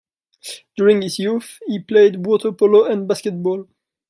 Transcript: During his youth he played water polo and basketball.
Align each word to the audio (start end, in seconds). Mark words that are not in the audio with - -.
During 0.77 1.03
his 1.03 1.19
youth 1.19 1.59
he 1.67 1.77
played 1.77 2.25
water 2.25 2.51
polo 2.51 2.85
and 2.85 3.07
basketball. 3.07 3.67